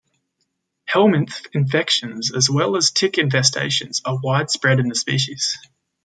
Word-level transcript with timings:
Helminth 0.89 1.45
infections, 1.53 2.31
as 2.33 2.49
well 2.49 2.75
as 2.75 2.89
tick 2.89 3.17
infestations 3.17 4.01
are 4.03 4.17
widespread 4.19 4.79
in 4.79 4.87
the 4.89 4.95
species. 4.95 5.59